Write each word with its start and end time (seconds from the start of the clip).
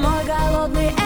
magálodni 0.00 1.05